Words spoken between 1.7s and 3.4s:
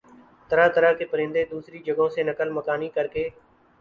جگہوں سے نقل مکانی کرکے